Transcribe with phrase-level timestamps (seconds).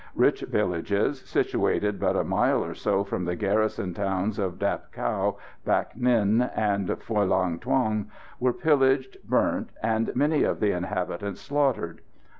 [0.15, 5.37] Rich villages, situated but a mile or so from the garrison towns of Dap Cau,
[5.63, 8.07] Bac Ninh and Phulang Thuong,
[8.39, 12.01] were pillaged, burnt, and many of the inhabitants slaughtered.